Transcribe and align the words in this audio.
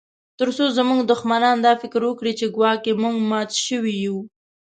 ترڅو 0.39 0.65
زموږ 0.77 0.99
دښمنان 1.11 1.57
دا 1.65 1.73
فکر 1.81 2.01
وکړي 2.05 2.33
چې 2.39 2.53
ګواکي 2.55 2.91
موږ 3.03 3.15
مات 3.29 3.49
شوي 3.65 3.93
یو 4.05 4.17